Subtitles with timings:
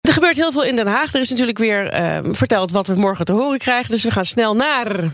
[0.00, 1.14] Er gebeurt heel veel in Den Haag.
[1.14, 3.90] Er is natuurlijk weer uh, verteld wat we morgen te horen krijgen.
[3.90, 5.10] Dus we gaan snel naar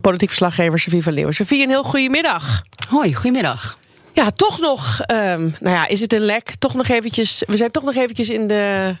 [0.00, 1.34] politiek verslaggever Sofie van Leeuwen.
[1.34, 2.60] Sofie, een heel goedemiddag.
[2.88, 3.78] Hoi, goedemiddag.
[4.12, 6.54] Ja, toch nog, um, nou ja, is het een lek?
[6.58, 8.96] Toch nog eventjes, we zijn toch nog eventjes in de,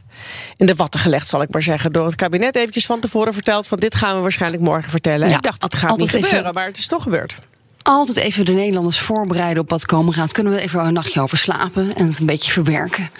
[0.56, 1.92] in de watten gelegd, zal ik maar zeggen.
[1.92, 5.28] Door het kabinet eventjes van tevoren verteld van dit gaan we waarschijnlijk morgen vertellen.
[5.28, 6.54] Ja, ik dacht, het gaat niet gebeuren, even...
[6.54, 7.36] maar het is toch gebeurd
[7.82, 10.32] altijd even de Nederlanders voorbereiden op wat komen gaat.
[10.32, 13.10] Kunnen we even een nachtje over slapen en het een beetje verwerken.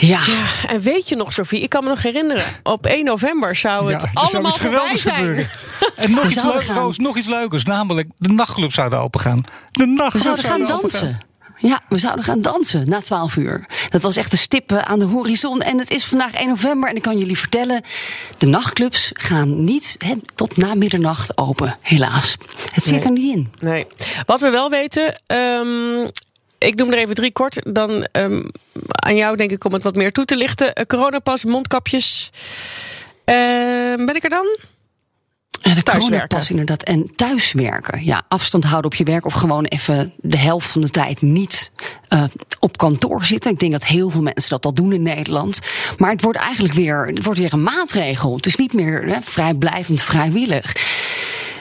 [0.00, 0.24] Ja.
[0.26, 0.68] ja.
[0.68, 2.44] En weet je nog, Sofie, ik kan me nog herinneren.
[2.62, 5.16] Op 1 november zou het ja, allemaal zou voorbij zijn.
[5.16, 5.48] Gebeuren.
[5.96, 9.42] En nog iets, leuk, nog iets leukers, namelijk de nachtclub zouden opengaan.
[9.70, 11.20] De nachtclub we zouden gaan dansen.
[11.58, 13.66] Ja, we zouden gaan dansen na 12 uur.
[13.88, 15.60] Dat was echt de stippen aan de horizon.
[15.60, 16.88] En het is vandaag 1 november.
[16.88, 17.82] En ik kan jullie vertellen:
[18.38, 21.76] de nachtclubs gaan niet he, tot na middernacht open.
[21.80, 22.36] Helaas.
[22.70, 23.04] Het zit nee.
[23.04, 23.52] er niet in.
[23.58, 23.86] Nee.
[24.26, 25.20] Wat we wel weten.
[25.26, 26.10] Um,
[26.68, 27.74] ik noem er even drie kort.
[27.74, 28.50] Dan um,
[28.84, 30.66] aan jou, denk ik, om het wat meer toe te lichten.
[30.66, 32.30] Uh, coronapas, mondkapjes.
[33.24, 33.34] Uh,
[34.06, 34.58] ben ik er dan?
[35.60, 36.48] En de thuiswerken.
[36.48, 36.82] inderdaad.
[36.82, 38.04] En thuiswerken.
[38.04, 41.72] Ja, afstand houden op je werk of gewoon even de helft van de tijd niet
[42.08, 42.24] uh,
[42.58, 43.50] op kantoor zitten.
[43.50, 45.58] Ik denk dat heel veel mensen dat al doen in Nederland.
[45.98, 48.36] Maar het wordt eigenlijk weer, het wordt weer een maatregel.
[48.36, 50.72] Het is niet meer hè, vrijblijvend vrijwillig.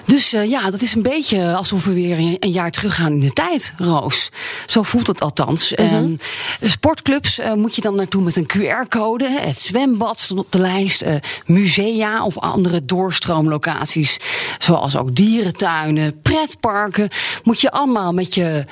[0.10, 3.32] Dus uh, ja, dat is een beetje alsof we weer een jaar teruggaan in de
[3.32, 4.30] tijd, Roos.
[4.66, 5.72] Zo voelt het althans.
[5.76, 6.16] -hmm.
[6.62, 9.30] uh, sportclubs uh, moet je dan naartoe met een QR-code.
[9.30, 11.04] Het zwembad stond op de lijst.
[11.46, 14.20] musea of andere doorstroomlocaties.
[14.58, 17.10] Zoals ook dierentuinen, pretparken.
[17.44, 18.66] Moet je allemaal met je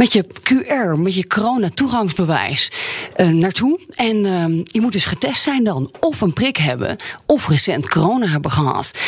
[0.00, 2.70] met je QR, met je corona-toegangsbewijs
[3.16, 3.80] uh, naartoe.
[3.94, 5.94] En uh, je moet dus getest zijn dan.
[6.00, 6.96] Of een prik hebben,
[7.26, 8.98] of recent corona hebben gehad.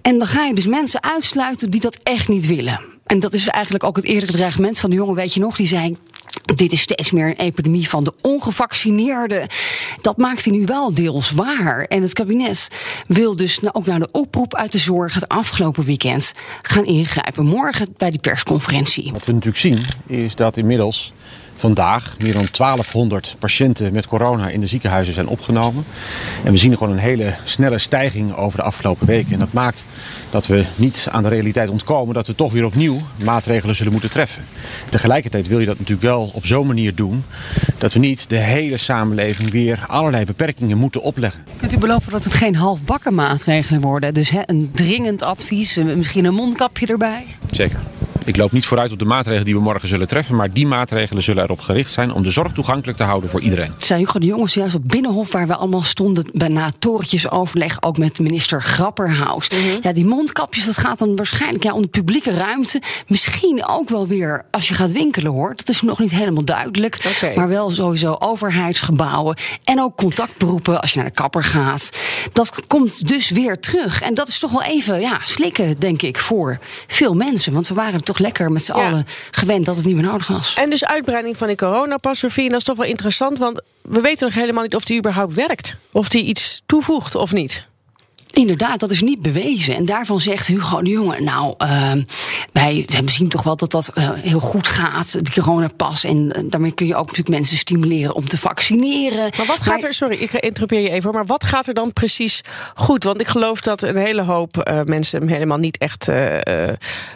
[0.00, 2.80] En dan ga je dus mensen uitsluiten die dat echt niet willen.
[3.06, 5.66] En dat is eigenlijk ook het eerdere dreigement van de jongen, weet je nog, die
[5.66, 5.96] zei.
[6.54, 9.46] Dit is steeds meer een epidemie van de ongevaccineerden.
[10.02, 11.84] Dat maakt hij nu wel deels waar.
[11.84, 12.68] En het kabinet
[13.06, 16.32] wil dus ook naar de oproep uit de zorg het afgelopen weekend
[16.62, 17.46] gaan ingrijpen.
[17.46, 19.12] Morgen bij die persconferentie.
[19.12, 21.12] Wat we natuurlijk zien is dat inmiddels
[21.62, 25.84] vandaag meer dan 1200 patiënten met corona in de ziekenhuizen zijn opgenomen.
[26.44, 29.32] En we zien gewoon een hele snelle stijging over de afgelopen weken.
[29.32, 29.86] En dat maakt
[30.30, 34.10] dat we niet aan de realiteit ontkomen dat we toch weer opnieuw maatregelen zullen moeten
[34.10, 34.44] treffen.
[34.88, 37.24] Tegelijkertijd wil je dat natuurlijk wel op zo'n manier doen
[37.78, 41.44] dat we niet de hele samenleving weer allerlei beperkingen moeten opleggen.
[41.56, 44.14] Kunt u beloven dat het geen halfbakken maatregelen worden?
[44.14, 47.26] Dus hè, een dringend advies, misschien een mondkapje erbij?
[47.50, 47.80] Zeker.
[48.24, 51.22] Ik loop niet vooruit op de maatregelen die we morgen zullen treffen, maar die maatregelen
[51.22, 53.72] zullen erop gericht zijn om de zorg toegankelijk te houden voor iedereen.
[53.76, 58.18] Zijn Hugo de Jongens juist op Binnenhof, waar we allemaal stonden, bijna torentjesoverleg, ook met
[58.18, 59.48] minister Grapperhaus.
[59.50, 59.78] Mm -hmm.
[59.82, 62.82] Ja, die mondkapjes, dat gaat dan waarschijnlijk ja, om de publieke ruimte.
[63.06, 65.56] Misschien ook wel weer als je gaat winkelen hoor.
[65.56, 67.12] Dat is nog niet helemaal duidelijk.
[67.16, 67.34] Okay.
[67.34, 71.90] Maar wel sowieso overheidsgebouwen en ook contactberoepen als je naar de kapper gaat.
[72.32, 74.02] Dat komt dus weer terug.
[74.02, 77.52] En dat is toch wel even ja, slikken, denk ik, voor veel mensen.
[77.52, 78.86] Want we waren er toch lekker met z'n ja.
[78.86, 80.54] allen gewend dat het niet meer nodig was.
[80.54, 83.38] En dus uitbreiding van die coronapas, Sofie, dat is toch wel interessant.
[83.38, 85.76] Want we weten nog helemaal niet of die überhaupt werkt.
[85.92, 87.64] Of die iets toevoegt of niet.
[88.30, 89.76] Inderdaad, dat is niet bewezen.
[89.76, 91.92] En daarvan zegt Hugo de Jonge, nou, uh,
[92.52, 96.04] wij, wij zien toch wel dat dat uh, heel goed gaat, de coronapas.
[96.04, 99.30] En uh, daarmee kun je ook natuurlijk mensen stimuleren om te vaccineren.
[99.36, 102.40] Maar wat gaat er, sorry, ik interrupeer je even, maar wat gaat er dan precies
[102.74, 103.04] goed?
[103.04, 106.08] Want ik geloof dat een hele hoop uh, mensen hem helemaal niet echt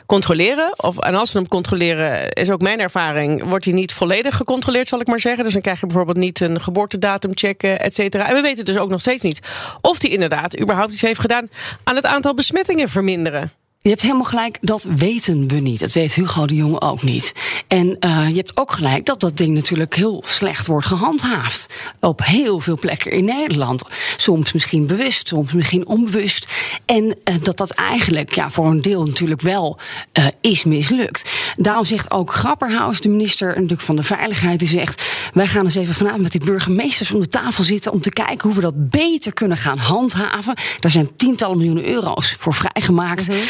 [0.06, 0.74] controleren.
[0.76, 4.88] Of, en als ze hem controleren, is ook mijn ervaring, wordt hij niet volledig gecontroleerd,
[4.88, 5.44] zal ik maar zeggen.
[5.44, 8.28] Dus dan krijg je bijvoorbeeld niet een geboortedatum checken, et cetera.
[8.28, 9.40] En we weten dus ook nog steeds niet
[9.80, 11.48] of die inderdaad überhaupt iets heeft gedaan
[11.84, 13.52] aan het aantal besmettingen verminderen.
[13.86, 15.80] Je hebt helemaal gelijk, dat weten we niet.
[15.80, 17.34] Dat weet Hugo de Jonge ook niet.
[17.68, 21.66] En uh, je hebt ook gelijk dat dat ding natuurlijk heel slecht wordt gehandhaafd.
[22.00, 23.82] Op heel veel plekken in Nederland.
[24.16, 26.46] Soms misschien bewust, soms misschien onbewust.
[26.84, 29.78] En uh, dat dat eigenlijk ja, voor een deel natuurlijk wel
[30.18, 31.30] uh, is mislukt.
[31.56, 35.74] Daarom zegt ook Grapperhaus, de minister natuurlijk van de Veiligheid, die zegt: Wij gaan eens
[35.74, 38.90] even vanavond met die burgemeesters om de tafel zitten om te kijken hoe we dat
[38.90, 40.56] beter kunnen gaan handhaven.
[40.80, 43.28] Daar zijn tientallen miljoenen euro's voor vrijgemaakt.
[43.28, 43.44] Mm-hmm.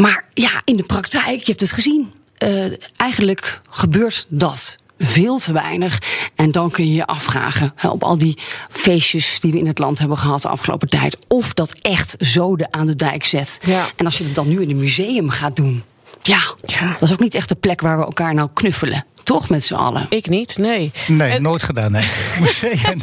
[0.00, 2.12] Maar ja, in de praktijk, je hebt het gezien.
[2.38, 5.98] Uh, eigenlijk gebeurt dat veel te weinig.
[6.34, 8.38] En dan kun je je afvragen op al die
[8.70, 11.16] feestjes die we in het land hebben gehad de afgelopen tijd.
[11.28, 13.60] Of dat echt zoden aan de dijk zet.
[13.64, 13.86] Ja.
[13.96, 15.82] En als je het dan nu in een museum gaat doen.
[16.22, 16.54] Ja,
[16.92, 19.04] dat is ook niet echt de plek waar we elkaar nou knuffelen.
[19.30, 20.06] Toch met z'n allen?
[20.08, 20.92] Ik niet, nee.
[21.08, 22.02] Nee, nooit gedaan, nee.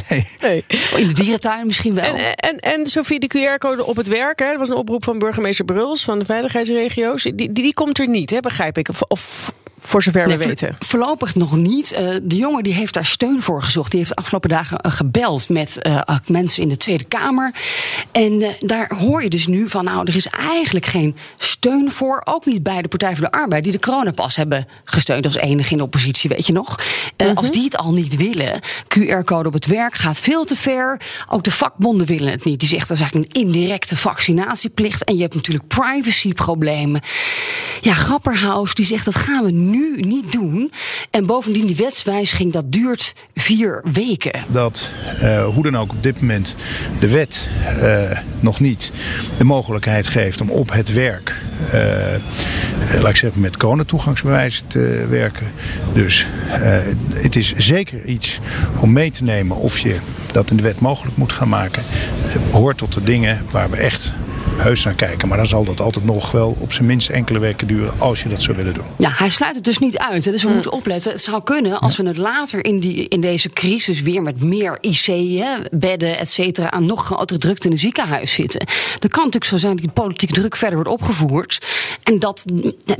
[0.10, 0.28] Nee.
[0.42, 0.66] nee.
[0.96, 2.04] In de dierentuin misschien wel.
[2.04, 5.20] En, en, en Sophie, de QR-code op het werk, hè, dat was een oproep van
[5.20, 7.24] burgemeester Bruls van de veiligheidsregio's.
[7.24, 8.90] Die, die, die komt er niet, hè, begrijp ik.
[8.90, 10.76] Of, of voor zover Nee, we weten.
[10.80, 11.92] Voorlopig nog niet.
[11.92, 13.90] Eh, de jongen die heeft daar steun voor gezocht.
[13.92, 17.54] Die heeft de afgelopen dagen eh, gebeld met eh, mensen in de Tweede Kamer.
[18.12, 22.22] En daar hoor je dus nu van, nou, er is eigenlijk geen steun voor.
[22.26, 25.72] Ook niet bij de Partij voor de Arbeid, die de coronapas hebben gesteund als enige
[25.72, 26.80] in de oppositie, weet je nog.
[27.16, 31.02] Eh, Als die het al niet willen, QR-code op het werk gaat veel te ver.
[31.28, 32.60] Ook de vakbonden willen het niet.
[32.60, 35.04] Die zegt dat is eigenlijk een indirecte vaccinatieplicht.
[35.04, 37.02] En je hebt natuurlijk privacyproblemen.
[37.82, 40.72] Ja, Grapperhaus die zegt dat gaan we nu niet doen.
[41.10, 44.32] En bovendien die wetswijziging dat duurt vier weken.
[44.48, 44.90] dat
[45.22, 46.56] eh, hoe dan ook op dit moment
[47.00, 47.50] de wet
[47.82, 48.92] eh, nog niet
[49.38, 51.36] de mogelijkheid geeft om op het werk,
[51.72, 51.82] eh,
[53.02, 55.52] laat ik zeggen, met coronatoegangsbewijs te werken.
[55.94, 56.28] Dus
[57.14, 58.40] het is zeker iets
[58.80, 59.96] om mee te nemen of je
[60.32, 61.84] dat in de wet mogelijk moet gaan maken.
[62.26, 64.14] Het behoort tot de dingen waar we echt
[64.58, 65.28] heus naar kijken.
[65.28, 68.30] Maar dan zal dat altijd nog wel op zijn minst enkele weken duren als je
[68.30, 68.86] dat zou willen doen.
[68.98, 70.26] Ja, hij sluit het dus niet uit.
[70.26, 70.32] hè.
[70.32, 71.12] Dus we moeten opletten.
[71.12, 74.78] Het zou kunnen als we het later in, die, in deze crisis weer met meer
[74.82, 78.60] IC-bedden, et cetera, aan nog grotere drukte in het ziekenhuis zitten.
[79.00, 81.66] Dan kan het natuurlijk zo zijn dat die politieke druk verder wordt opgevoerd.
[82.04, 82.44] En dat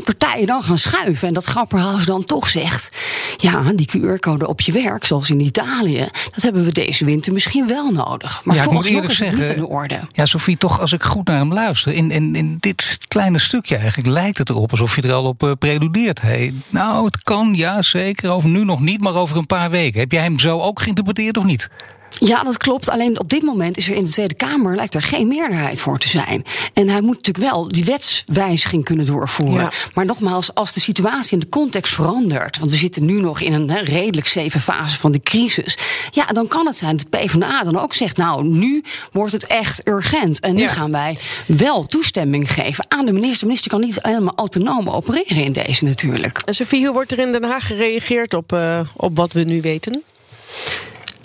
[0.04, 1.28] partijen dan gaan schuiven.
[1.28, 2.98] En dat Grapperhaus dan toch zegt:
[3.38, 7.68] ja, die QR-code op je werk, zoals in Italië, dat hebben we deze winter misschien
[7.68, 8.42] wel nodig.
[8.44, 9.56] Maar ja, volgens eerlijk is het niet zeggen.
[9.56, 10.00] in de orde.
[10.12, 11.94] Ja, Sophie, toch als ik goed naar hem luister.
[11.94, 15.44] In, in, in dit kleine stukje eigenlijk lijkt het erop alsof je er al op
[15.44, 16.22] eh, preludeert.
[16.22, 18.30] Hey, nou, het kan, ja, zeker.
[18.30, 20.00] Over nu nog niet, maar over een paar weken.
[20.00, 21.70] Heb jij hem zo ook geïnterpreteerd of niet?
[22.20, 22.90] Ja, dat klopt.
[22.90, 26.00] Alleen op dit moment is er in de Tweede Kamer lijkt er geen meerderheid voor
[26.00, 26.44] te zijn.
[26.74, 29.62] En hij moet natuurlijk wel die wetswijziging kunnen doorvoeren.
[29.62, 29.72] Ja.
[29.94, 33.54] Maar nogmaals, als de situatie en de context verandert, want we zitten nu nog in
[33.54, 35.78] een redelijk zeven fase van de crisis,
[36.12, 39.46] ja, dan kan het zijn dat de PvdA dan ook zegt, nou, nu wordt het
[39.48, 40.68] echt urgent en nu Ja.
[40.70, 43.40] gaan wij wel toestemming geven aan de minister.
[43.40, 46.42] De minister kan niet helemaal autonoom opereren in deze natuurlijk.
[46.46, 49.62] En Sophie, hoe wordt er in Den Haag gereageerd op, eh, op wat we nu
[49.62, 50.04] weten?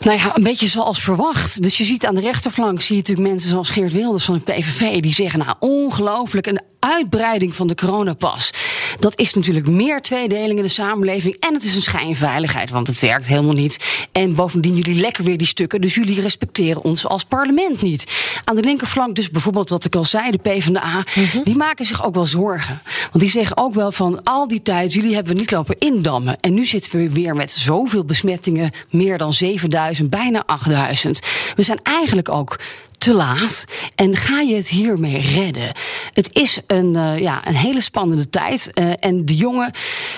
[0.05, 1.63] Nou ja, een beetje zoals verwacht.
[1.63, 4.53] Dus je ziet aan de rechterflank zie je natuurlijk mensen zoals Geert Wilders van de
[4.53, 8.51] PVV die zeggen: nou ongelooflijk een uitbreiding van de coronapas.
[8.99, 13.01] Dat is natuurlijk meer tweedeling in de samenleving en het is een schijnveiligheid, want het
[13.01, 14.07] werkt helemaal niet.
[14.13, 18.13] En bovendien jullie lekker weer die stukken, dus jullie respecteren ons als parlement niet.
[18.45, 21.05] Aan de linkerflank dus bijvoorbeeld wat ik al zei, de PvdA,
[21.45, 22.81] die maken zich ook wel zorgen.
[22.85, 26.41] Want die zeggen ook wel van al die tijd, jullie hebben niet lopen indammen.
[26.41, 31.21] En nu zitten we weer met zoveel besmettingen, meer dan 7000, bijna 8000.
[31.57, 32.59] We zijn eigenlijk ook
[33.03, 33.65] te laat.
[33.95, 35.71] En ga je het hiermee redden?
[36.13, 38.71] Het is een, eh, ja, een hele spannende tijd.
[38.73, 39.73] Eh, en de jongen,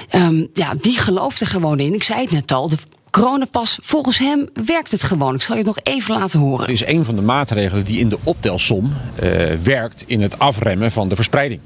[0.09, 1.95] ehm, ja, die gelooft er gewoon in.
[1.95, 2.71] Ik zei het net al.
[3.15, 5.35] Coronapas, volgens hem werkt het gewoon.
[5.35, 6.69] Ik zal je het nog even laten horen.
[6.69, 9.31] is een van de maatregelen die in de optelsom eh,
[9.63, 11.61] werkt in het afremmen van de verspreiding.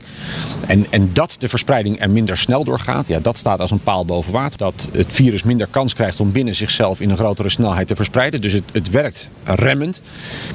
[0.66, 4.04] En, en dat de verspreiding er minder snel doorgaat, ja, dat staat als een paal
[4.04, 4.58] boven water.
[4.58, 8.40] Dat het virus minder kans krijgt om binnen zichzelf in een grotere snelheid te verspreiden.
[8.40, 10.00] Dus het, het werkt remmend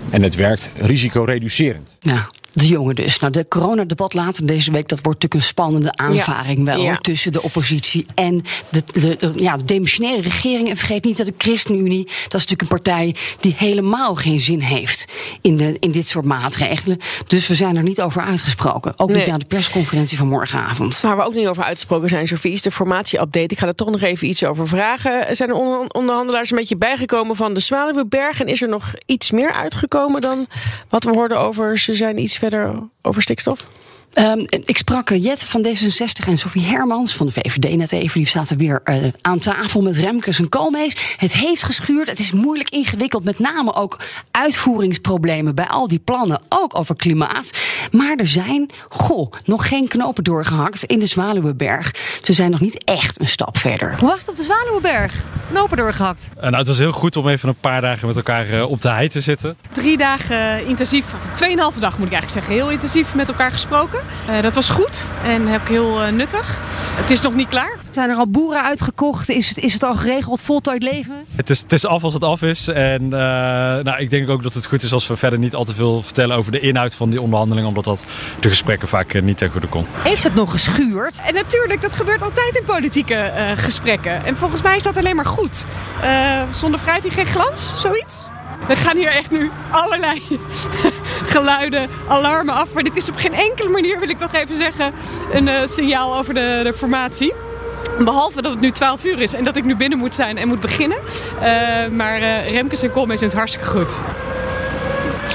[0.10, 1.98] en het werkt risicoreducerend.
[2.00, 2.28] Ja.
[2.54, 3.20] De jongen dus.
[3.20, 6.98] Nou, de coronadebat later deze week, dat wordt natuurlijk een spannende aanvaring wel Ja.
[6.98, 10.70] tussen de oppositie en de, de, de- ja, de demissionaire regering.
[10.70, 14.60] En vergeet niet dat de ChristenUnie, dat is natuurlijk een partij die helemaal geen zin
[14.60, 15.06] heeft
[15.42, 16.98] in, de, in dit soort maatregelen.
[17.28, 19.00] Dus we zijn er niet over uitgesproken.
[19.00, 19.18] Ook Nee.
[19.20, 21.00] niet aan de persconferentie van morgenavond.
[21.02, 23.54] Waar we ook niet over uitgesproken zijn, Sophie, is de formatie-update.
[23.54, 25.36] Ik ga er toch nog even iets over vragen.
[25.36, 28.40] Zijn er onder- onderhandelaars een beetje bijgekomen van de Zwaluweberg?
[28.40, 30.48] En is er nog iets meer uitgekomen dan
[30.90, 33.70] wat we hoorden over ze zijn iets verder over stikstof?
[34.14, 38.20] Ehm, ik sprak eh, Jet van D66 en Sofie Hermans van de VVD net even.
[38.20, 41.16] Die zaten weer eh, aan tafel met Remkes en Koolmees.
[41.18, 42.10] Het heeft geschuurd.
[42.10, 43.24] Het is moeilijk ingewikkeld.
[43.24, 44.00] Met name ook
[44.32, 46.42] uitvoeringsproblemen bij al die plannen.
[46.50, 47.60] Ook over klimaat.
[47.92, 51.92] Maar er zijn, goh, nog geen knopen doorgehakt in de Zwaluweberg.
[52.24, 53.96] Ze zijn nog niet echt een stap verder.
[54.00, 55.14] Hoe was het op de Zwaluwenberg?
[55.50, 56.30] Knopen doorgehakt.
[56.36, 58.82] Uh, nou, het was heel goed om even een paar dagen met elkaar uh, op
[58.82, 59.56] de hei te zitten.
[59.72, 64.00] Drie dagen intensief, of tweeënhalve dag moet ik eigenlijk zeggen, heel intensief met elkaar gesproken.
[64.30, 66.60] Uh, dat was goed en heb ik heel uh, nuttig.
[66.96, 67.78] Het is nog niet klaar.
[67.92, 69.30] Zijn er al boeren uitgekocht?
[69.30, 71.26] Is het, is het al geregeld, voltooid leven?
[71.36, 72.68] Het is, het is af als het af is.
[72.68, 75.64] En uh, nou, ik denk ook dat het goed is als we verder niet al
[75.64, 77.70] te veel vertellen over de inhoud van die onderhandelingen.
[77.70, 78.06] omdat dat
[78.40, 79.88] de gesprekken vaak niet ten goede komt.
[79.92, 81.22] Heeft het nog geschuurd?
[81.26, 84.26] En natuurlijk, dat gebeurt altijd in politieke gesprekken.
[84.26, 85.66] En volgens mij is dat alleen maar goed.
[86.50, 88.32] zonder wrijving geen glans, zoiets?
[88.68, 90.22] Er gaan hier echt nu allerlei
[91.34, 92.74] geluiden, alarmen af.
[92.74, 94.94] Maar dit is op geen enkele manier, wil ik toch even zeggen,
[95.34, 97.34] een uh, signaal over de, de formatie.
[98.00, 100.48] Behalve dat het nu 12 uur is en dat ik nu binnen moet zijn en
[100.48, 100.98] moet beginnen.
[101.36, 104.02] Uh, maar uh, Remkes en Koolmees zijn het hartstikke goed.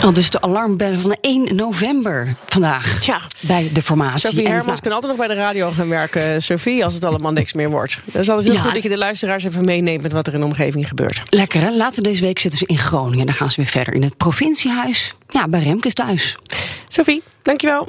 [0.03, 3.21] Al dus de alarmbellen van 1 november vandaag Tja.
[3.41, 4.29] bij de formatie.
[4.29, 7.33] Sophie Hermans nou- kan altijd nog bij de radio gaan werken, Sophie, als het allemaal
[7.33, 8.01] niks meer wordt.
[8.05, 10.41] Dan is altijd heel goed dat je de luisteraars even meeneemt met wat er in
[10.41, 11.23] de omgeving gebeurt.
[11.29, 11.71] Lekker hè?
[11.71, 13.27] Later deze week zitten ze in Groningen.
[13.27, 15.15] Dan gaan ze weer verder in het provinciehuis.
[15.29, 16.37] Ja, bij Remkes thuis.
[16.89, 17.89] Sophie, dankjewel.